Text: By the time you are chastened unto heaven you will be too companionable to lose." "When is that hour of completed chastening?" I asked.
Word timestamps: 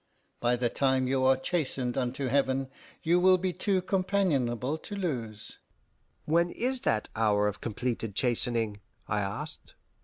By 0.39 0.55
the 0.55 0.67
time 0.67 1.05
you 1.05 1.23
are 1.25 1.37
chastened 1.37 1.95
unto 1.95 2.25
heaven 2.25 2.71
you 3.03 3.19
will 3.19 3.37
be 3.37 3.53
too 3.53 3.83
companionable 3.83 4.79
to 4.79 4.95
lose." 4.95 5.59
"When 6.25 6.49
is 6.49 6.81
that 6.81 7.09
hour 7.15 7.47
of 7.47 7.61
completed 7.61 8.15
chastening?" 8.15 8.81
I 9.07 9.21
asked. 9.21 9.75